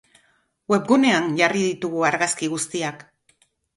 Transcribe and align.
Webgunean, 0.73 1.29
jarri 1.41 1.63
ditugu 1.67 2.03
argazki 2.11 2.51
guztiak. 2.55 3.05